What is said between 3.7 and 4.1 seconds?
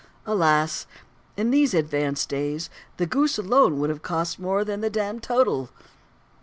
would